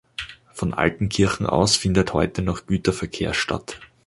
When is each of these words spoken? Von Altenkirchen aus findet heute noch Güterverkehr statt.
Von 0.51 0.73
Altenkirchen 0.73 1.45
aus 1.45 1.75
findet 1.75 2.11
heute 2.13 2.41
noch 2.41 2.65
Güterverkehr 2.65 3.35
statt. 3.35 3.79